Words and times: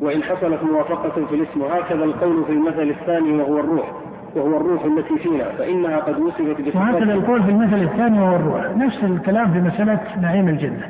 وإن 0.00 0.22
حصلت 0.22 0.62
موافقة 0.62 1.26
في 1.26 1.34
الاسم 1.34 1.62
وهكذا 1.62 2.04
القول 2.04 2.44
في 2.44 2.52
المثل 2.52 2.94
الثاني 3.00 3.32
وهو 3.32 3.60
الروح 3.60 3.92
وهو 4.36 4.56
الروح 4.56 4.84
التي 4.84 5.18
فينا 5.18 5.44
فإنها 5.58 5.96
قد 5.96 6.20
وصفت 6.20 6.60
بصفات 6.60 6.76
وهكذا 6.76 7.14
القول 7.14 7.42
في 7.42 7.50
المثل 7.50 7.82
الثاني 7.82 8.20
وهو 8.20 8.36
الروح. 8.36 8.76
نفس 8.76 9.04
الكلام 9.04 9.52
في 9.52 9.60
مسألة 9.60 10.00
نعيم 10.22 10.48
الجنة. 10.48 10.86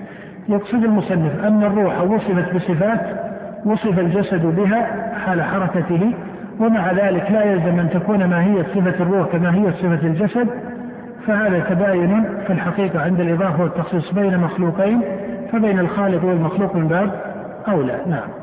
يقصد 0.48 0.84
المصنف 0.84 1.44
أن 1.44 1.62
الروح 1.62 2.02
وصفت 2.02 2.54
بصفات 2.54 3.00
وصف 3.64 3.98
الجسد 3.98 4.46
بها 4.56 5.12
حال 5.26 5.42
حركته 5.42 6.12
ومع 6.60 6.92
ذلك 6.92 7.30
لا 7.30 7.44
يلزم 7.44 7.80
أن 7.80 7.90
تكون 7.90 8.24
ماهية 8.24 8.62
صفة 8.62 9.02
الروح 9.02 9.28
كماهية 9.28 9.70
صفة 9.70 10.06
الجسد. 10.06 10.48
فهذا 11.26 11.60
تباين 11.60 12.24
في 12.46 12.52
الحقيقة 12.52 13.00
عند 13.00 13.20
الإضافة 13.20 13.62
والتخصيص 13.62 14.12
بين 14.14 14.38
مخلوقين 14.38 15.02
فبين 15.52 15.78
الخالق 15.78 16.24
والمخلوق 16.24 16.76
من 16.76 16.88
باب 16.88 17.10
أولى. 17.68 18.00
نعم. 18.06 18.37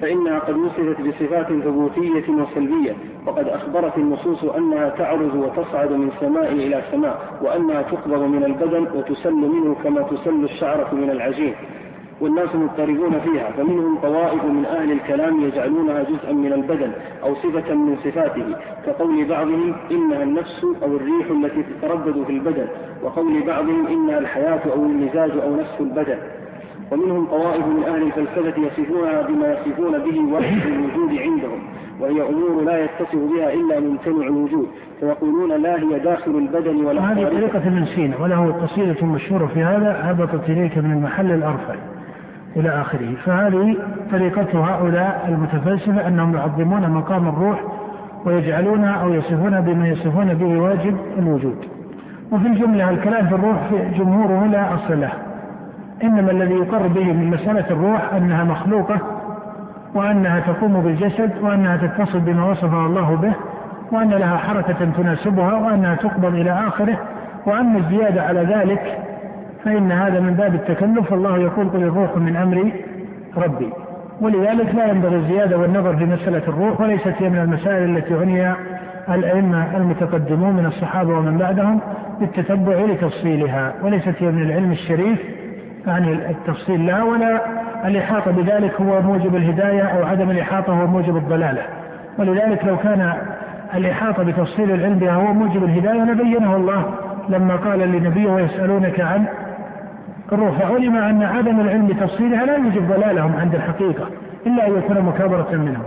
فإنها 0.00 0.38
قد 0.38 0.56
وصفت 0.56 1.00
بصفات 1.00 1.46
ثبوتية 1.46 2.28
وسلبية 2.28 2.96
وقد 3.26 3.48
أخبرت 3.48 3.98
النصوص 3.98 4.44
أنها 4.44 4.88
تعرج 4.88 5.34
وتصعد 5.34 5.92
من 5.92 6.10
سماء 6.20 6.52
إلى 6.52 6.82
سماء 6.92 7.38
وأنها 7.42 7.82
تقبض 7.82 8.22
من 8.22 8.44
البدن 8.44 8.86
وتسل 8.98 9.34
منه 9.34 9.76
كما 9.84 10.02
تسل 10.02 10.44
الشعرة 10.44 10.94
من 10.94 11.10
العجين. 11.10 11.54
والناس 12.20 12.54
مضطربون 12.54 13.18
فيها 13.20 13.50
فمنهم 13.56 13.98
طوائف 13.98 14.44
من 14.44 14.64
أهل 14.64 14.92
الكلام 14.92 15.40
يجعلونها 15.40 16.02
جزءا 16.02 16.32
من 16.32 16.52
البدن 16.52 16.92
أو 17.22 17.34
صفة 17.34 17.74
من 17.74 17.96
صفاته 18.04 18.56
كقول 18.86 19.24
بعضهم 19.24 19.74
إنها 19.90 20.22
النفس 20.22 20.66
أو 20.82 20.96
الريح 20.96 21.30
التي 21.30 21.62
تتردد 21.62 22.24
في 22.26 22.32
البدن 22.32 22.66
وقول 23.02 23.42
بعضهم 23.46 23.86
إنها 23.86 24.18
الحياة 24.18 24.60
أو 24.72 24.82
المزاج 24.82 25.30
أو 25.30 25.56
نفس 25.56 25.74
البدن. 25.80 26.18
ومنهم 26.92 27.26
طوائف 27.26 27.66
من 27.66 27.82
أهل 27.82 28.02
الفلسفة 28.02 28.60
يصفونها 28.62 29.22
بما 29.22 29.52
يصفون 29.52 29.92
به 29.98 30.34
وحي 30.34 30.68
الوجود 30.68 31.18
عندهم 31.18 31.58
وهي 32.00 32.22
أمور 32.22 32.64
لا 32.64 32.84
يتصف 32.84 33.14
بها 33.14 33.52
إلا 33.52 33.80
ممتنع 33.80 34.26
الوجود 34.26 34.66
فيقولون 35.00 35.62
لا 35.62 35.82
هي 35.82 35.98
داخل 35.98 36.30
البدن 36.30 36.84
ولا 36.84 37.12
هذه 37.12 37.24
طريقة 37.24 37.58
ابن 37.58 37.84
سينا 37.84 38.16
وله 38.16 38.52
قصيدة 38.52 39.06
مشهورة 39.06 39.46
في 39.46 39.62
هذا 39.62 39.98
هبطت 40.02 40.50
إليك 40.50 40.78
من 40.78 40.92
المحل 40.92 41.32
الأرفع 41.32 41.74
إلى 42.56 42.68
آخره. 42.68 43.14
فهذه 43.24 43.76
طريقة 44.12 44.64
هؤلاء 44.64 45.24
المتفلسفة 45.28 46.08
أنهم 46.08 46.34
يعظمون 46.34 46.90
مقام 46.90 47.28
الروح 47.28 47.64
ويجعلونها 48.24 48.92
أو 48.92 49.14
يصفونها 49.14 49.60
بما 49.60 49.88
يصفون 49.88 50.34
به 50.34 50.60
واجب 50.60 50.96
الوجود. 51.18 51.56
وفي 52.32 52.46
الجملة 52.46 52.90
الكلام 52.90 53.26
في 53.26 53.34
الروح 53.34 53.72
جمهوره 53.98 54.46
لا 54.46 54.74
أصل 54.74 55.00
له. 55.00 55.12
إنما 56.02 56.30
الذي 56.30 56.54
يقر 56.54 56.86
به 56.86 57.04
من 57.12 57.30
مسألة 57.30 57.70
الروح 57.70 58.14
أنها 58.14 58.44
مخلوقة 58.44 59.00
وأنها 59.94 60.40
تقوم 60.40 60.80
بالجسد 60.80 61.30
وأنها 61.42 61.76
تتصل 61.76 62.20
بما 62.20 62.50
وصفها 62.50 62.86
الله 62.86 63.16
به 63.16 63.32
وأن 63.92 64.10
لها 64.10 64.36
حركة 64.36 64.90
تناسبها 64.96 65.54
وأنها 65.54 65.94
تقبض 65.94 66.34
إلى 66.34 66.50
آخره. 66.68 66.98
وأما 67.46 67.78
الزيادة 67.78 68.22
على 68.22 68.40
ذلك 68.40 68.98
فإن 69.64 69.92
هذا 69.92 70.20
من 70.20 70.34
باب 70.34 70.54
التكلف 70.54 71.12
والله 71.12 71.38
يقول 71.38 71.68
قل 71.68 71.82
الروح 71.82 72.16
من 72.16 72.36
أمر 72.36 72.72
ربي. 73.36 73.70
ولذلك 74.20 74.74
لا 74.74 74.86
ينبغي 74.86 75.16
الزيادة 75.16 75.58
والنظر 75.58 75.96
في 75.96 76.04
مسألة 76.04 76.42
الروح 76.48 76.80
وليست 76.80 77.14
هي 77.18 77.28
من 77.28 77.38
المسائل 77.38 77.96
التي 77.96 78.14
عني 78.14 78.54
الأئمة 79.08 79.76
المتقدمون 79.76 80.56
من 80.56 80.66
الصحابة 80.66 81.18
ومن 81.18 81.38
بعدهم 81.38 81.80
بالتتبع 82.20 82.74
لتفصيلها 82.74 83.74
وليست 83.82 84.14
هي 84.18 84.30
من 84.30 84.42
العلم 84.42 84.72
الشريف 84.72 85.18
يعني 85.86 86.12
التفصيل 86.12 86.86
لا 86.86 87.02
ولا 87.02 87.40
الإحاطة 87.84 88.30
بذلك 88.30 88.80
هو 88.80 89.02
موجب 89.02 89.36
الهداية 89.36 89.82
أو 89.82 90.04
عدم 90.06 90.30
الإحاطة 90.30 90.72
هو 90.72 90.86
موجب 90.86 91.16
الضلالة. 91.16 91.62
ولذلك 92.18 92.64
لو 92.64 92.76
كان 92.76 93.12
الإحاطة 93.74 94.22
بتفصيل 94.22 94.70
العلم 94.70 94.98
بها 94.98 95.12
هو 95.14 95.32
موجب 95.32 95.64
الهداية 95.64 96.02
لبينه 96.02 96.56
الله 96.56 96.84
لما 97.28 97.56
قال 97.56 97.78
لنبيه 97.78 98.30
ويسألونك 98.30 99.00
عن 99.00 99.24
الروح 100.32 100.58
فعلم 100.58 100.96
أن 100.96 101.22
عدم 101.22 101.60
العلم 101.60 101.86
بتفصيلها 101.86 102.46
لا 102.46 102.56
يوجب 102.56 102.88
ضلالهم 102.88 103.36
عند 103.40 103.54
الحقيقة 103.54 104.06
إلا 104.46 104.66
أن 104.66 104.78
يكون 104.78 105.00
مكابرة 105.00 105.48
منهم. 105.52 105.82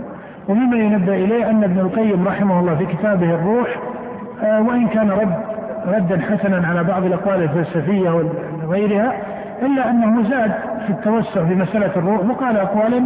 ومما 0.48 0.76
ينبه 0.76 1.14
إليه 1.14 1.50
أن 1.50 1.64
ابن 1.64 1.78
القيم 1.78 2.28
رحمه 2.28 2.60
الله 2.60 2.74
في 2.74 2.86
كتابه 2.86 3.34
الروح 3.34 3.68
آه، 4.42 4.62
وإن 4.62 4.88
كان 4.88 5.10
رد 5.10 5.34
ردا 5.86 6.20
حسنا 6.20 6.68
على 6.68 6.84
بعض 6.84 7.04
الأقوال 7.04 7.42
الفلسفية 7.42 8.10
وغيرها 8.66 9.12
إلا 9.62 9.90
أنه 9.90 10.22
زاد 10.22 10.52
في 10.86 10.90
التوسع 10.90 11.44
في 11.44 11.54
مسألة 11.54 11.90
الروح 11.96 12.24
وقال 12.24 12.56
أقوالا 12.56 13.04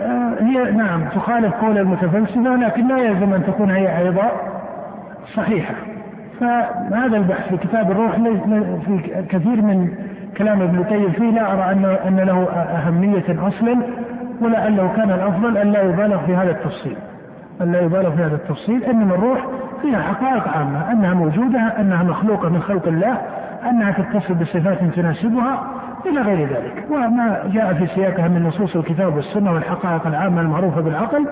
آه، 0.00 0.34
هي 0.40 0.70
نعم 0.70 1.04
تخالف 1.04 1.54
قول 1.54 1.78
المتفلسفة 1.78 2.56
لكن 2.56 2.88
لا 2.88 2.98
يلزم 2.98 3.34
أن 3.34 3.46
تكون 3.46 3.70
هي 3.70 3.98
أيضا 3.98 4.30
صحيحة. 5.34 5.74
فهذا 6.40 7.16
البحث 7.16 7.48
في 7.48 7.56
كتاب 7.56 7.90
الروح 7.90 8.16
في 8.86 9.22
كثير 9.28 9.62
من 9.62 9.88
كلام 10.38 10.62
ابن 10.62 10.78
القيم 10.78 11.10
فيه 11.10 11.30
لا 11.30 11.52
أرى 11.52 11.72
أن 11.72 11.84
أن 12.06 12.16
له 12.16 12.48
أهمية 12.52 13.48
أصلا 13.48 13.78
ولعله 14.40 14.92
كان 14.96 15.10
الأفضل 15.10 15.56
أن 15.56 15.72
لا 15.72 15.82
يبالغ 15.82 16.26
في 16.26 16.36
هذا 16.36 16.50
التفصيل. 16.50 16.96
لا 17.60 17.80
يبالغ 17.80 18.10
في 18.10 18.22
هذا 18.22 18.34
التفصيل 18.34 18.84
إنما 18.84 19.14
الروح 19.14 19.46
فيها 19.82 20.02
حقائق 20.02 20.48
عامة 20.48 20.92
أنها 20.92 21.14
موجودة 21.14 21.60
أنها 21.60 22.02
مخلوقة 22.02 22.48
من 22.48 22.62
خلق 22.62 22.88
الله 22.88 23.18
أنها 23.70 23.92
تتصل 23.92 24.34
بصفات 24.34 24.78
تناسبها 24.96 25.66
إلى 26.06 26.20
غير 26.20 26.48
ذلك. 26.48 26.84
وما 26.90 27.42
جاء 27.52 27.74
في 27.74 27.86
سياقها 27.86 28.28
من 28.28 28.42
نصوص 28.42 28.76
الكتاب 28.76 29.16
والسنة 29.16 29.52
والحقائق 29.52 30.06
العامة 30.06 30.40
المعروفة 30.40 30.80
بالعقل 30.80 31.26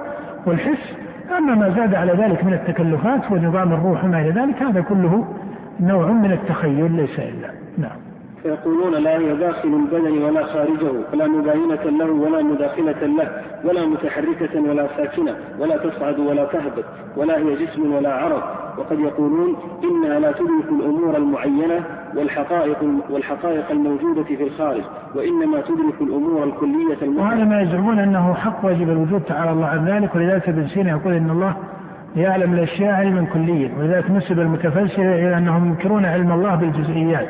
والحس 0.47 0.97
أما 1.39 1.55
ما 1.55 1.71
زاد 1.71 1.95
على 1.95 2.13
ذلك 2.13 2.45
من 2.45 2.53
التكلفات 2.53 3.31
ونظام 3.31 3.73
الروح 3.73 4.05
وما 4.05 4.21
إلى 4.21 4.31
ذلك 4.31 4.63
هذا 4.63 4.81
كله 4.81 5.25
نوع 5.81 6.07
من 6.07 6.33
التخيل 6.33 6.93
ليس 6.93 7.19
إلا. 7.19 7.51
نعم. 7.79 8.10
فيقولون 8.43 8.95
لا 8.95 9.19
هي 9.19 9.37
داخل 9.37 9.69
البدن 9.69 10.23
ولا 10.23 10.45
خارجه 10.47 10.93
فلا 11.13 11.27
مباينة 11.27 11.85
له 11.85 12.11
ولا 12.11 12.43
مداخلة 12.43 13.07
له 13.07 13.31
ولا 13.65 13.87
متحركة 13.87 14.61
ولا 14.61 14.87
ساكنة 14.97 15.35
ولا 15.59 15.77
تصعد 15.77 16.19
ولا 16.19 16.45
تهبط 16.45 16.85
ولا 17.17 17.37
هي 17.39 17.55
جسم 17.55 17.95
ولا 17.95 18.15
عرض. 18.15 18.43
وقد 18.79 18.99
يقولون 18.99 19.57
إنها 19.85 20.19
لا 20.21 20.33
تدرك 20.33 20.69
الأمور 20.71 21.17
المعينة 21.17 21.85
والحقائق 22.17 22.79
والحقائق 23.11 23.71
الموجودة 23.71 24.23
في 24.23 24.43
الخارج 24.45 24.83
وإنما 25.15 25.61
تدرك 25.61 26.01
الأمور 26.01 26.45
الكلية 26.45 27.03
المحيطة 27.03 27.23
وهذا 27.23 27.45
ما 27.45 27.61
يزعمون 27.61 27.99
أنه 27.99 28.35
حق 28.35 28.65
واجب 28.65 28.91
الوجود 28.91 29.21
تعالى 29.21 29.51
الله 29.51 29.67
عن 29.67 29.89
ذلك 29.89 30.15
ولذلك 30.15 30.49
ابن 30.49 30.69
سينا 30.69 30.91
يقول 30.91 31.15
إن 31.15 31.31
الله 31.31 31.57
يعلم 32.17 32.53
الأشياء 32.53 32.93
علما 32.93 33.27
كليا 33.33 33.73
ولذلك 33.79 34.11
نسب 34.11 34.39
المتفلسفة 34.41 35.15
إلى 35.15 35.39
أنهم 35.39 35.67
ينكرون 35.67 36.05
علم 36.05 36.33
الله 36.33 36.55
بالجزئيات. 36.55 37.29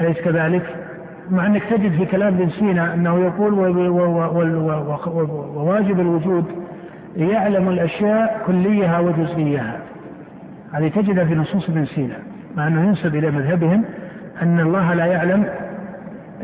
أليس 0.00 0.18
كذلك؟ 0.18 0.62
مع 1.30 1.46
أنك 1.46 1.62
تجد 1.64 1.92
في 1.92 2.06
كلام 2.06 2.34
ابن 2.34 2.48
سينا 2.48 2.94
أنه 2.94 3.18
يقول 3.18 3.54
وواجب 5.54 6.00
الوجود 6.00 6.44
يعلم 7.16 7.68
الأشياء 7.68 8.42
كليها 8.46 8.98
وجزئيها. 8.98 9.78
هذه 10.72 10.88
تجدها 10.88 11.24
في 11.24 11.34
نصوص 11.34 11.68
ابن 11.68 11.84
سينا 11.84 12.16
مع 12.56 12.68
أنه 12.68 12.86
ينسب 12.86 13.14
إلى 13.16 13.30
مذهبهم 13.30 13.84
أن 14.42 14.60
الله 14.60 14.94
لا 14.94 15.06
يعلم 15.06 15.44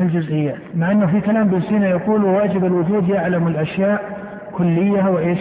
الجزئيات. 0.01 0.59
مع 0.75 0.91
أنه 0.91 1.05
في 1.05 1.21
كلام 1.21 1.47
ابن 1.47 1.61
سينا 1.61 1.87
يقول 1.87 2.23
وواجب 2.25 2.65
الوجود 2.65 3.09
يعلم 3.09 3.47
الأشياء 3.47 4.01
كليها 4.51 5.09
وإيش؟ 5.09 5.39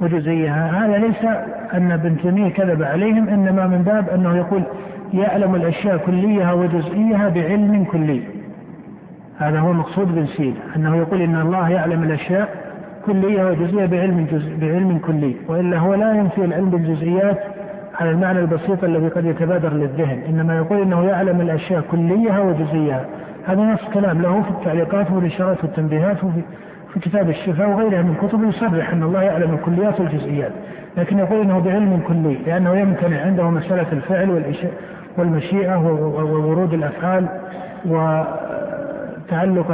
وجزئيها. 0.00 0.86
هذا 0.86 0.98
ليس 0.98 1.24
أن 1.74 1.92
ابن 1.92 2.16
تيمية 2.16 2.48
كذب 2.48 2.82
عليهم 2.82 3.28
إنما 3.28 3.66
من 3.66 3.82
باب 3.82 4.08
أنه 4.08 4.36
يقول 4.36 4.62
يعلم 5.14 5.54
الأشياء 5.54 5.96
كليها 5.96 6.52
وجزئيها 6.52 7.28
بعلم 7.28 7.84
كلي. 7.84 8.22
هذا 9.38 9.60
هو 9.60 9.72
مقصود 9.72 10.14
بن 10.14 10.26
سينا 10.26 10.60
أنه 10.76 10.96
يقول 10.96 11.22
إن 11.22 11.40
الله 11.40 11.70
يعلم 11.70 12.02
الأشياء 12.02 12.48
كلية 13.06 13.44
وجزئية 13.44 13.86
بعلم 13.86 14.26
جزء 14.32 14.56
بعلم 14.60 14.98
كلي. 14.98 15.36
وإلا 15.48 15.78
هو 15.78 15.94
لا 15.94 16.14
ينفي 16.14 16.44
العلم 16.44 16.70
بالجزئيات 16.70 17.38
على 18.00 18.10
المعنى 18.10 18.38
البسيط 18.40 18.84
الذي 18.84 19.08
قد 19.08 19.24
يتبادر 19.24 19.72
للذهن. 19.72 20.22
إنما 20.28 20.56
يقول 20.56 20.82
إنه 20.82 21.04
يعلم 21.04 21.40
الأشياء 21.40 21.80
كليها 21.90 22.40
وجزئيها 22.40 23.04
هذا 23.46 23.60
نص 23.60 23.84
كلام 23.94 24.22
له 24.22 24.42
في 24.42 24.50
التعليقات 24.50 25.10
والإشارات 25.10 25.64
والتنبيهات 25.64 26.24
وفي 26.24 26.40
في 26.94 27.00
كتاب 27.00 27.30
الشفاء 27.30 27.70
وغيرها 27.70 28.02
من 28.02 28.14
كتب 28.14 28.44
يصرح 28.48 28.92
أن 28.92 29.02
الله 29.02 29.22
يعلم 29.22 29.54
الكليات 29.54 30.00
والجزئيات 30.00 30.52
لكن 30.96 31.18
يقول 31.18 31.40
إنه 31.40 31.58
بعلم 31.58 32.00
كلي 32.08 32.34
لأنه 32.46 32.76
يمتنع 32.76 33.20
عنده 33.20 33.50
مسألة 33.50 33.86
الفعل 33.92 34.54
والمشيئة 35.18 35.76
وورود 36.22 36.74
الأفعال 36.74 37.28
وتعلق 37.86 39.70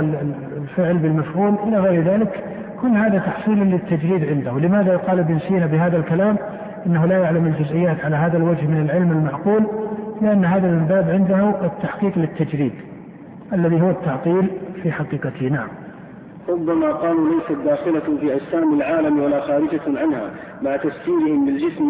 الفعل 0.56 0.98
بالمفعول 0.98 1.54
إلى 1.68 1.78
غير 1.78 2.02
ذلك 2.02 2.44
كل 2.80 2.96
هذا 2.96 3.18
تحصيل 3.18 3.58
للتجريد 3.58 4.24
عنده. 4.24 4.58
لماذا 4.58 4.96
قال 4.96 5.18
ابن 5.18 5.38
سينا 5.38 5.66
بهذا 5.66 5.96
الكلام؟ 5.96 6.36
إنه 6.86 7.06
لا 7.06 7.18
يعلم 7.18 7.46
الجزئيات 7.46 8.04
على 8.04 8.16
هذا 8.16 8.36
الوجه 8.36 8.66
من 8.66 8.80
العلم 8.80 9.10
المعقول 9.10 9.66
لأن 10.22 10.44
هذا 10.44 10.68
من 10.68 10.86
باب 10.86 11.10
عنده 11.10 11.54
التحقيق 11.64 12.18
للتجريد 12.18 12.72
الذي 13.52 13.80
هو 13.80 13.90
التعطيل 13.90 14.50
في 14.82 14.92
حقيقته. 14.92 15.48
نعم. 15.48 15.68
ربما 16.48 16.92
قالوا 16.92 17.28
ليست 17.28 17.60
داخلة 17.64 18.18
في 18.20 18.34
أجسام 18.34 18.74
العالم 18.74 19.20
ولا 19.20 19.40
خارجة 19.40 19.80
عنها 19.86 20.30
مع 20.62 20.76
تفسيرهم 20.76 21.46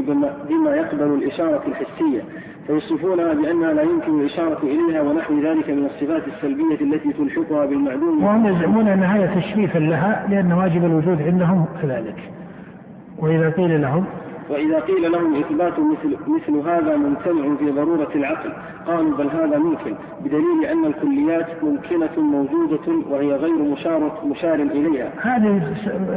بما, 0.06 0.36
بما 0.48 0.76
يقبل 0.76 1.14
الإشارة 1.14 1.62
الحسية 1.68 2.22
فيصفونها 2.66 3.34
بأنها 3.34 3.72
لا 3.72 3.82
يمكن 3.82 4.20
الإشارة 4.20 4.58
إليها 4.62 5.02
ونحو 5.02 5.40
ذلك 5.40 5.70
من 5.70 5.86
الصفات 5.86 6.22
السلبية 6.28 6.80
التي 6.80 7.12
تلحقها 7.12 7.66
بالمعدوم. 7.66 8.24
وهم 8.24 8.46
يزعمون 8.46 8.88
أن 8.88 9.02
هذا 9.02 9.40
تشريفا 9.40 9.78
لها 9.78 10.26
لأن 10.30 10.52
واجب 10.52 10.84
الوجود 10.84 11.22
عندهم 11.22 11.66
كذلك. 11.82 12.16
وإذا 13.18 13.50
قيل 13.50 13.82
لهم 13.82 14.04
وإذا 14.50 14.80
قيل 14.80 15.12
لهم 15.12 15.34
إثبات 15.34 15.72
مثل, 15.72 16.16
مثل 16.28 16.68
هذا 16.68 16.96
ممتنع 16.96 17.56
في 17.58 17.70
ضرورة 17.70 18.08
العقل 18.14 18.52
قالوا 18.86 19.16
بل 19.16 19.30
هذا 19.30 19.58
ممكن 19.58 19.94
بدليل 20.20 20.64
أن 20.72 20.84
الكليات 20.84 21.46
ممكنة 21.62 22.22
موجودة 22.22 23.10
وهي 23.10 23.32
غير 23.32 23.62
مشار, 23.72 24.12
مشار 24.24 24.54
إليها. 24.54 25.10
هذه 25.22 25.62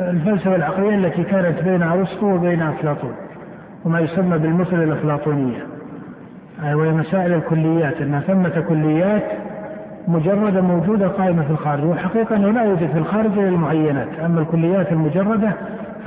الفلسفة 0.10 0.56
العقلية 0.56 0.96
التي 0.96 1.24
كانت 1.24 1.64
بين 1.64 1.84
أرسطو 1.84 2.36
وبين 2.36 2.62
أفلاطون 2.62 3.14
وما 3.86 4.00
يسمى 4.00 4.38
بالمثل 4.38 4.84
الأفلاطونية. 4.84 5.66
وهي 6.64 6.92
مسائل 6.92 7.34
الكليات 7.34 8.02
أن 8.02 8.22
ثمة 8.28 8.64
كليات 8.70 9.24
مجردة 10.08 10.62
موجودة 10.62 11.08
قائمة 11.08 11.44
في 11.44 11.52
الخارج 11.52 11.86
والحقيقة 11.86 12.36
أنه 12.36 12.52
لا 12.52 12.64
يوجد 12.64 12.92
في 12.92 12.98
الخارج 12.98 13.32
إلا 13.32 13.50
المعينات. 13.50 14.20
أما 14.26 14.42
الكليات 14.42 14.92
المجردة 14.92 15.54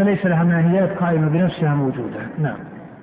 فليس 0.00 0.26
لها 0.26 0.44
ماهيات 0.44 0.98
قائمة 0.98 1.28
بنفسها 1.28 1.74
موجودة. 1.74 2.20
نعم. 2.38 2.56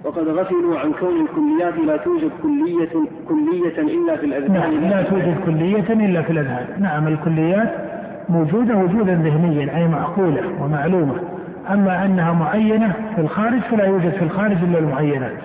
وقد 0.03 0.27
غفلوا 0.27 0.79
عن 0.79 0.91
كون 0.93 1.21
الكليات 1.21 1.73
لا 1.87 1.97
توجد 1.97 2.31
كلية 2.43 2.89
كلية 3.29 3.77
إلا 3.77 4.15
في 4.15 4.25
الأذهان. 4.25 4.53
نعم 4.53 4.89
لا 4.89 5.01
توجد 5.01 5.37
كلية 5.45 6.05
إلا 6.05 6.21
في 6.21 6.31
الأذهان. 6.31 6.65
نعم 6.79 7.07
الكليات 7.07 7.73
موجودة 8.29 8.75
وجودا 8.75 9.13
ذهنيا 9.13 9.77
أي 9.77 9.87
معقولة 9.87 10.41
ومعلومة. 10.61 11.15
أما 11.69 12.05
أنها 12.05 12.33
معينة 12.33 12.93
في 13.15 13.21
الخارج 13.21 13.59
فلا 13.59 13.85
يوجد 13.85 14.11
في 14.11 14.23
الخارج 14.23 14.57
إلا 14.63 14.79
المعينات. 14.79 15.37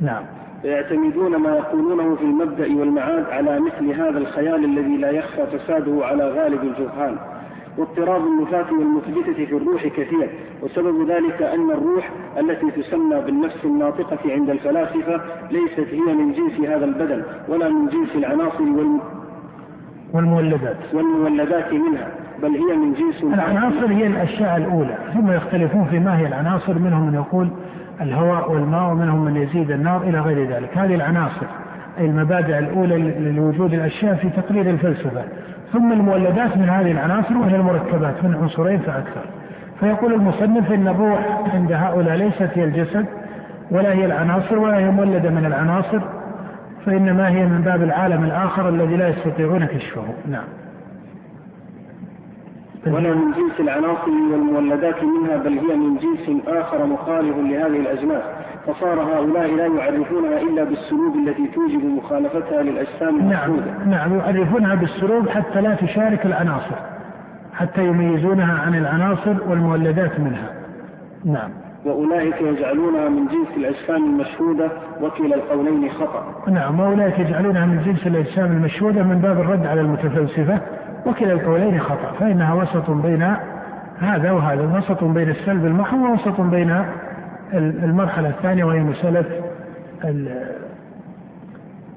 نعم. 0.00 0.22
فيعتمدون 0.62 1.36
ما 1.36 1.56
يقولونه 1.56 2.14
في 2.14 2.24
المبدأ 2.24 2.66
والمعاد 2.80 3.24
على 3.30 3.60
مثل 3.60 4.00
هذا 4.00 4.18
الخيال 4.18 4.64
الذي 4.64 4.96
لا 4.96 5.10
يخفى 5.10 5.46
فساده 5.46 6.06
على 6.06 6.28
غالب 6.28 6.60
الجهال. 6.62 7.14
واضطراب 7.78 8.20
النفاة 8.26 8.72
والمثبتة 8.72 9.46
في 9.46 9.56
الروح 9.56 9.86
كثير 9.86 10.30
وسبب 10.62 11.10
ذلك 11.10 11.42
أن 11.42 11.70
الروح 11.70 12.10
التي 12.38 12.82
تسمى 12.82 13.20
بالنفس 13.20 13.64
الناطقة 13.64 14.32
عند 14.32 14.50
الفلاسفة 14.50 15.20
ليست 15.50 15.88
هي 15.92 16.14
من 16.14 16.32
جنس 16.32 16.68
هذا 16.68 16.84
البدن 16.84 17.22
ولا 17.48 17.68
من 17.68 17.88
جنس 17.88 18.16
العناصر 18.16 18.62
والم... 18.62 19.00
والمولدات. 20.12 20.76
والمولدات 20.92 21.72
منها 21.72 22.08
بل 22.42 22.48
هي 22.48 22.76
من 22.76 22.92
جنس 22.92 23.24
العناصر 23.24 23.86
هي 23.86 24.06
الأشياء 24.06 24.56
الأولى. 24.56 24.98
ثم 25.14 25.32
يختلفون 25.32 25.84
في 25.84 25.98
ما 25.98 26.18
هي 26.18 26.26
العناصر 26.26 26.78
منهم 26.78 27.06
من 27.06 27.14
يقول 27.14 27.48
الهواء 28.00 28.52
والماء 28.52 28.90
ومنهم 28.90 29.24
من 29.24 29.36
يزيد 29.36 29.70
النار 29.70 30.02
إلى 30.02 30.20
غير 30.20 30.50
ذلك. 30.50 30.78
هذه 30.78 30.94
العناصر 30.94 31.46
أي 31.98 32.06
المبادئ 32.06 32.58
الأولى 32.58 32.96
لوجود 33.30 33.74
الأشياء 33.74 34.14
في 34.14 34.30
تقرير 34.30 34.70
الفلسفة. 34.70 35.24
ثم 35.72 35.92
المولدات 35.92 36.56
من 36.56 36.68
هذه 36.68 36.90
العناصر 36.90 37.38
وهي 37.38 37.56
المركبات 37.56 38.24
من 38.24 38.34
عنصرين 38.42 38.78
فأكثر. 38.78 39.24
فيقول 39.80 40.14
المصنف 40.14 40.72
إن 40.72 40.88
الروح 40.88 41.50
عند 41.54 41.72
هؤلاء 41.72 42.16
ليست 42.16 42.50
هي 42.54 42.64
الجسد 42.64 43.06
ولا 43.70 43.92
هي 43.92 44.04
العناصر 44.04 44.58
ولا 44.58 44.78
هي 44.78 44.90
مولدة 44.90 45.30
من 45.30 45.46
العناصر 45.46 46.00
فإنما 46.86 47.28
هي 47.28 47.46
من 47.46 47.60
باب 47.60 47.82
العالم 47.82 48.24
الآخر 48.24 48.68
الذي 48.68 48.96
لا 48.96 49.08
يستطيعون 49.08 49.64
كشفه. 49.64 50.02
نعم. 50.28 50.44
ولا 52.86 53.14
من 53.14 53.32
جنس 53.32 53.60
العناصر 53.60 54.10
والمولدات 54.32 55.02
منها 55.04 55.36
بل 55.36 55.58
هي 55.58 55.76
من 55.76 55.96
جنس 55.96 56.46
آخر 56.46 56.86
مخالف 56.86 57.36
لهذه 57.36 57.80
الأجناس 57.80 58.22
فصار 58.66 59.00
هؤلاء 59.00 59.54
لا 59.56 59.66
يعرفونها 59.66 60.40
إلا 60.40 60.64
بالسلوب 60.64 61.16
التي 61.16 61.46
توجب 61.46 61.84
مخالفتها 61.84 62.62
للأجسام 62.62 63.08
المفروضة. 63.08 63.70
نعم 63.86 63.90
نعم 63.90 64.18
يعرفونها 64.18 64.74
بالسلوب 64.74 65.28
حتى 65.28 65.60
لا 65.60 65.74
تشارك 65.74 66.26
العناصر 66.26 66.76
حتى 67.54 67.86
يميزونها 67.86 68.60
عن 68.60 68.74
العناصر 68.74 69.34
والمولدات 69.48 70.20
منها. 70.20 70.50
نعم. 71.24 71.50
وأولئك 71.84 72.40
يجعلونها 72.40 73.08
من 73.08 73.26
جنس 73.26 73.56
الأجسام 73.56 74.04
المشهودة 74.04 74.70
وكلا 75.02 75.36
القولين 75.36 75.90
خطأ. 75.90 76.24
نعم 76.48 76.80
وأولئك 76.80 77.18
يجعلونها 77.18 77.66
من 77.66 77.82
جنس 77.82 78.06
الأجسام 78.06 78.52
المشهودة 78.52 79.02
من 79.02 79.18
باب 79.18 79.40
الرد 79.40 79.66
على 79.66 79.80
المتفلسفة 79.80 80.60
وكلا 81.06 81.32
القولين 81.32 81.80
خطأ. 81.80 82.12
فإنها 82.20 82.54
وسط 82.54 82.90
بين 82.90 83.34
هذا 84.00 84.30
وهذا 84.30 84.78
وسط 84.78 85.04
بين 85.04 85.30
السلب 85.30 85.66
المحض 85.66 85.98
ووسط 85.98 86.40
بين 86.40 86.84
المرحلة 87.58 88.28
الثانية 88.28 88.64
وهي 88.64 88.80
مسألة 88.80 89.24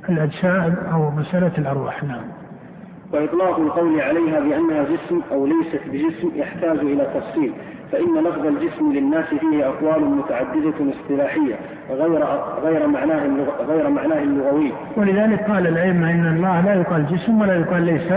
الأجسام 0.09 0.75
أو 0.94 1.12
مسألة 1.12 1.51
الأرواح. 1.57 2.04
نعم. 2.04 2.21
وإطلاق 3.13 3.59
القول 3.59 4.01
عليها 4.01 4.39
بأنها 4.39 4.83
جسم 4.83 5.21
أو 5.31 5.45
ليست 5.45 5.81
بجسم 5.88 6.31
يحتاج 6.36 6.80
إلى 6.80 7.07
تفصيل 7.15 7.51
فإن 7.92 8.24
لفظ 8.24 8.45
الجسم 8.45 8.92
للناس 8.92 9.25
فيه 9.25 9.68
أقوال 9.68 10.06
متعددة 10.06 10.92
اصطلاحية 10.92 11.56
غير 11.89 12.25
غير 12.63 12.88
معناه 12.88 13.27
غير 13.68 13.89
معناه 13.89 14.24
اللغوي. 14.24 14.71
ولذلك 14.98 15.50
قال 15.51 15.68
الأئمة 15.68 16.12
إن 16.12 16.25
الله 16.36 16.62
لا 16.62 16.74
يقال 16.74 17.07
جسم 17.07 17.42
ولا 17.42 17.56
يقال 17.56 17.83
ليس 17.83 18.13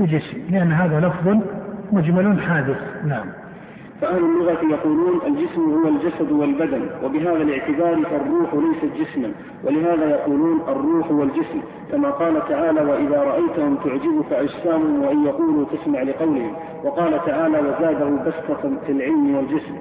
بجسم 0.00 0.38
لأن 0.50 0.72
هذا 0.72 1.00
لفظ 1.00 1.36
مجمل 1.92 2.42
حادث. 2.42 2.78
نعم. 3.06 3.26
فأهل 4.02 4.24
اللغة 4.24 4.58
يقولون 4.70 5.20
الجسم 5.26 5.60
هو 5.60 5.88
الجسد 5.88 6.32
والبدن 6.32 6.82
وبهذا 7.04 7.42
الاعتبار 7.42 8.02
فالروح 8.10 8.54
ليست 8.54 8.96
جسما 8.96 9.32
ولهذا 9.64 10.10
يقولون 10.10 10.60
الروح 10.68 11.10
والجسم 11.10 11.60
كما 11.92 12.10
قال 12.10 12.48
تعالى 12.48 12.80
وإذا 12.80 13.22
رأيتهم 13.22 13.74
تعجبك 13.74 14.32
أجسامهم 14.32 15.02
وإن 15.02 15.24
يقولوا 15.24 15.64
تسمع 15.64 16.02
لقولهم. 16.02 16.52
وقال 16.84 17.24
تعالى 17.26 17.58
وزاده 17.58 18.08
بسطة 18.26 18.70
في 18.86 18.92
العلم 18.92 19.34
والجسم. 19.34 19.74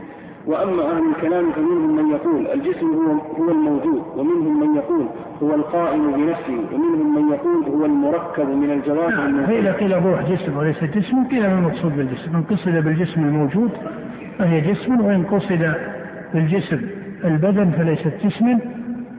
وأما 0.47 0.83
أهل 0.91 1.03
الكلام 1.09 1.51
فمنهم 1.51 1.95
من 1.95 2.11
يقول 2.11 2.47
الجسم 2.47 2.87
هو 2.87 3.11
هو 3.43 3.51
الموجود. 3.51 4.01
ومنهم 4.17 4.59
من 4.59 4.75
يقول 4.75 5.05
هو 5.43 5.55
القائم 5.55 6.11
بنفسه. 6.11 6.65
ومنهم 6.73 7.15
من 7.15 7.33
يقول 7.33 7.63
هو 7.75 7.85
المركب 7.85 8.49
من 8.49 8.71
الجوارح 8.71 9.15
نعم 9.15 9.45
فإذا 9.45 9.71
قيل 9.71 9.93
الروح 9.93 10.31
جسم 10.31 10.57
وليس 10.57 10.83
جسم 10.83 11.23
قيل 11.31 11.41
ما 11.41 11.59
المقصود 11.59 11.97
بالجسم؟ 11.97 12.33
من 12.33 12.43
قصد 12.43 12.69
بالجسم 12.69 13.21
الموجود 13.21 13.71
فهي 14.41 14.61
جسم 14.61 15.01
وإن 15.01 15.23
قصد 15.23 15.73
بالجسم 16.33 16.81
البدن 17.25 17.71
فليست 17.71 18.13
جسم 18.23 18.59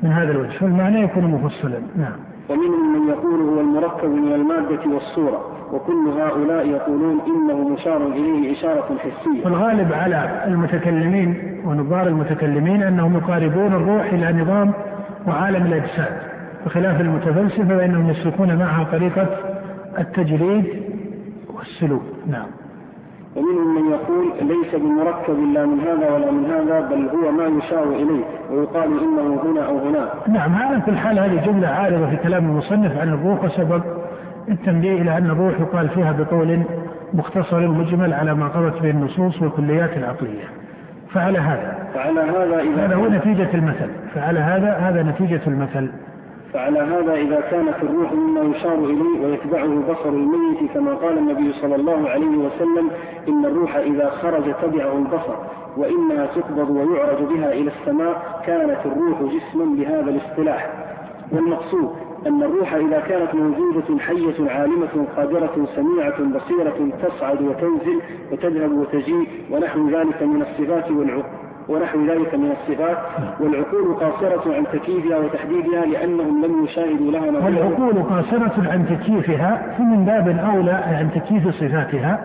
من 0.02 0.12
هذا 0.12 0.30
الوجه 0.30 0.58
فالمعنى 0.58 1.02
يكون 1.02 1.24
مفصلا. 1.24 1.78
نعم. 1.96 2.12
ومنهم 2.48 2.92
من 2.92 3.08
يقول 3.08 3.40
هو 3.40 3.60
المركب 3.60 4.08
من 4.08 4.32
المادة 4.32 4.94
والصورة 4.94 5.40
وكل 5.72 6.08
هؤلاء 6.20 6.68
يقولون 6.68 7.20
إنه 7.26 7.68
مشار 7.68 8.06
إليه 8.06 8.52
إشارة 8.52 8.98
حسية. 8.98 9.44
والغالب 9.44 9.92
على 9.92 10.44
المتكلمين 10.46 11.60
ونظار 11.64 12.06
المتكلمين 12.06 12.82
أنهم 12.82 13.16
يقاربون 13.16 13.72
الروح 13.72 14.12
إلى 14.12 14.42
نظام 14.42 14.72
وعالم 15.26 15.66
الأجساد 15.66 16.18
بخلاف 16.66 17.00
المتفلسفة 17.00 17.78
فإنهم 17.78 18.10
يسلكون 18.10 18.56
معها 18.56 18.84
طريقة 18.84 19.26
التجريد 19.98 20.64
والسلوك. 21.54 22.02
نعم. 22.26 22.61
ومنهم 23.36 23.74
من 23.74 23.90
يقول 23.90 24.26
ليس 24.40 24.74
بمركب 24.74 25.52
لا 25.54 25.66
من 25.66 25.80
هذا 25.80 26.10
ولا 26.10 26.30
من 26.30 26.44
هذا 26.44 26.80
بل 26.80 27.08
هو 27.08 27.32
ما 27.32 27.64
يشار 27.64 27.84
إليه 27.84 28.24
ويقال 28.50 28.84
إنه 28.84 29.40
هنا 29.44 29.66
أو 29.66 29.78
هناك. 29.78 30.08
نعم 30.28 30.52
هذا 30.52 30.80
في 30.80 30.90
الحال 30.90 31.18
هذه 31.18 31.46
جملة 31.46 31.68
عارضة 31.68 32.10
في 32.10 32.16
كلام 32.16 32.44
المصنف 32.44 32.98
عن 32.98 33.08
الروح 33.08 33.44
وسبب 33.44 33.82
التنبيه 34.48 35.02
إلى 35.02 35.18
أن 35.18 35.30
الروح 35.30 35.60
يقال 35.60 35.88
فيها 35.88 36.12
بقول 36.12 36.62
مختصر 37.14 37.68
مجمل 37.68 38.12
على 38.12 38.34
ما 38.34 38.48
قضت 38.48 38.82
به 38.82 38.90
النصوص 38.90 39.42
والكليات 39.42 39.96
العقلية. 39.96 40.44
فعلى 41.14 41.38
هذا 41.38 41.88
فعلى 41.94 42.20
هذا 42.20 42.60
إذا 42.60 42.86
هذا 42.86 42.94
هو 42.94 43.08
نتيجة 43.08 43.48
المثل 43.54 43.90
فعلى 44.14 44.40
هذا 44.40 44.72
هذا 44.72 45.02
نتيجة 45.02 45.40
المثل 45.46 45.90
فعلى 46.52 46.78
هذا 46.78 47.14
إذا 47.14 47.40
كانت 47.40 47.74
الروح 47.82 48.12
مما 48.12 48.56
يشار 48.56 48.74
إليه 48.74 49.26
ويتبعه 49.26 49.92
بصر 49.92 50.08
الميت 50.08 50.72
كما 50.74 50.94
قال 50.94 51.18
النبي 51.18 51.52
صلى 51.52 51.74
الله 51.76 52.08
عليه 52.08 52.36
وسلم 52.36 52.90
إن 53.28 53.44
الروح 53.44 53.76
إذا 53.76 54.10
خرج 54.10 54.54
تبعه 54.62 54.98
البصر 54.98 55.34
وإنها 55.76 56.26
تقبض 56.26 56.70
ويعرج 56.70 57.22
بها 57.22 57.52
إلى 57.52 57.70
السماء 57.70 58.42
كانت 58.46 58.78
الروح 58.86 59.22
جسما 59.22 59.64
بهذا 59.64 60.10
الاصطلاح. 60.10 60.70
والمقصود 61.32 61.90
أن 62.26 62.42
الروح 62.42 62.74
إذا 62.74 63.00
كانت 63.00 63.34
موجودة 63.34 63.98
حية 63.98 64.50
عالمة 64.50 65.06
قادرة 65.16 65.66
سميعة 65.76 66.22
بصيرة 66.22 66.90
تصعد 67.02 67.42
وتنزل 67.42 68.00
وتذهب 68.32 68.72
وتجيء 68.72 69.28
ونحو 69.50 69.88
ذلك 69.88 70.22
من 70.22 70.42
الصفات 70.42 70.90
ونحو 71.68 72.06
ذلك 72.06 72.34
من 72.34 72.50
الصفات. 72.50 72.98
والعقول 73.40 73.94
قاصرة 73.94 74.54
عن 74.54 74.64
تكييفها 74.72 75.18
وتحديدها 75.18 75.86
لأنهم 75.86 76.44
لم 76.44 76.64
يشاهدوا 76.64 77.10
لها 77.12 77.30
ما 77.30 77.44
والعقول 77.44 78.02
قاصرة 78.02 78.70
عن 78.72 78.86
تكييفها 78.86 79.74
فمن 79.78 80.04
باب 80.04 80.28
أولى 80.28 80.72
عن 80.72 81.10
تكييف 81.14 81.48
صفاتها. 81.48 82.20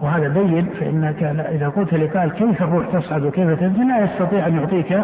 وهذا 0.00 0.28
بين 0.28 0.66
فإنك 0.80 1.22
إذا 1.52 1.68
قلت 1.68 1.94
لقائل 1.94 2.30
كيف 2.30 2.62
الروح 2.62 2.86
تصعد 2.92 3.24
وكيف 3.24 3.60
تنزل 3.60 3.88
لا 3.88 4.04
يستطيع 4.04 4.46
أن 4.46 4.56
يعطيك 4.56 5.00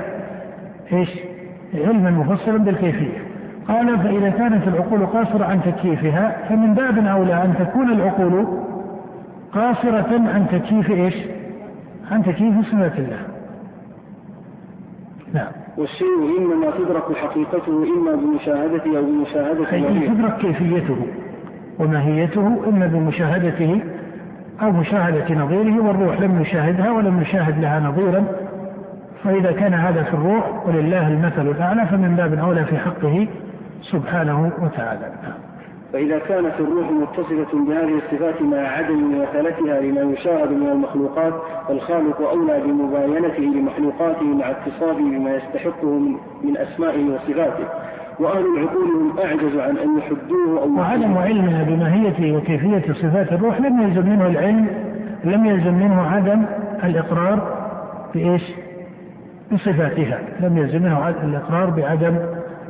إيش؟ 0.93 1.11
علما 1.75 2.11
مفصلا 2.11 2.59
بالكيفية. 2.59 3.19
قال 3.69 3.99
فإذا 3.99 4.31
كانت 4.31 4.69
العقول 4.69 5.07
قاصرة 5.07 5.45
عن 5.45 5.61
تكييفها 5.63 6.37
فمن 6.49 6.75
باب 6.75 7.07
أولى 7.07 7.35
أن 7.35 7.55
تكون 7.59 7.93
العقول 7.93 8.47
قاصرة 9.53 10.23
عن 10.35 10.47
تكييف 10.53 10.91
إيش؟ 10.91 11.15
عن 12.11 12.23
تكييف 12.23 12.67
صفات 12.67 12.99
الله؟ 12.99 13.19
نعم. 15.35 15.53
والشيء 15.77 16.39
إنما 16.39 16.71
تدرك 16.79 17.17
حقيقته 17.17 17.85
إما 17.97 18.15
بمشاهدته 18.15 18.99
أو 18.99 19.03
بمشاهدة 19.03 19.73
أي 19.73 20.09
تدرك 20.09 20.39
كيفيته 20.39 20.97
وماهيته 21.79 22.47
إما 22.69 22.87
بمشاهدته 22.87 23.81
أو 24.63 24.71
مشاهدة 24.71 25.35
نظيره 25.35 25.87
والروح 25.87 26.21
لم 26.21 26.39
نشاهدها 26.39 26.91
ولم 26.91 27.21
نشاهد 27.21 27.61
لها 27.61 27.81
نظيرا. 27.81 28.25
فإذا 29.25 29.53
كان 29.53 29.75
هذا 29.75 30.03
في 30.03 30.15
الروح 30.15 30.67
ولله 30.67 31.09
المثل 31.09 31.49
الأعلى 31.49 31.87
فمن 31.87 32.17
باب 32.17 32.35
أولى 32.35 32.65
في 32.65 32.79
حقه 32.79 33.29
سبحانه 33.83 34.53
وتعالى. 34.63 35.13
فإذا 35.95 36.19
كانت 36.19 36.53
الروح 36.61 36.91
متصفة 36.91 37.59
بهذه 37.59 37.99
الصفات 37.99 38.43
مع 38.43 38.59
عدم 38.59 38.95
مماثلتها 38.95 39.81
لما 39.81 40.13
يشاهد 40.13 40.51
من 40.51 40.69
المخلوقات 40.69 41.33
فالخالق 41.69 42.21
أولى 42.21 42.61
بمباينته 42.67 43.43
لمخلوقاته 43.43 44.25
مع 44.25 44.51
اتصافه 44.51 44.99
بما 44.99 45.37
يستحقه 45.37 45.99
من, 45.99 46.17
من 46.45 46.57
أسمائه 46.57 47.05
وصفاته. 47.11 47.65
وأهل 48.21 48.45
العقول 48.47 48.91
هم 48.91 49.19
أعجز 49.19 49.57
عن 49.57 49.77
أن 49.77 49.99
يحدوه 49.99 50.63
أو 50.63 50.79
وعدم 50.79 51.19
علمها 51.19 51.63
بماهيته 51.63 52.37
وكيفية 52.37 52.93
صفات 52.93 53.33
الروح 53.33 53.61
لم 53.61 53.83
يلزم 53.83 54.07
منه 54.11 54.27
العلم 54.27 54.67
لم 55.25 55.47
يلزم 55.47 55.75
منه 55.75 56.03
عدم 56.03 56.43
الإقرار 56.85 57.57
بإيش؟ 58.15 58.43
بصفاتها. 59.53 60.19
لم 60.41 60.59
يلزم 60.59 60.83
منه 60.83 61.09
الإقرار 61.09 61.71
بعدم 61.71 62.17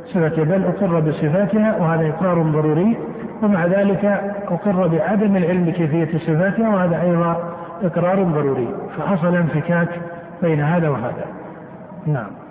صفاتها 0.05 0.43
بل 0.43 0.63
أقر 0.63 0.99
بصفاتها 0.99 1.77
وهذا 1.79 2.09
إقرار 2.09 2.41
ضروري. 2.41 2.97
ومع 3.45 3.65
ذلك 3.65 4.05
أقر 4.47 4.87
بعدم 4.87 5.35
العلم 5.37 5.65
بكيفية 5.65 6.17
صفاتها 6.17 6.69
وهذا 6.69 7.01
أيضا 7.01 7.55
إقرار 7.83 8.23
ضروري 8.23 8.67
فحصل 8.97 9.35
انفكاك 9.35 9.89
بين 10.41 10.61
هذا 10.61 10.89
وهذا. 10.89 11.25
نعم. 12.05 12.44